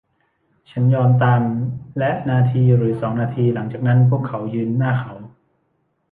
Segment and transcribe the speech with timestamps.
[0.71, 1.41] ฉันยอมตาม
[1.97, 5.13] และนาทีหรือสองนาทีหลังจากนั้นพวกเขายืนหน้าเขา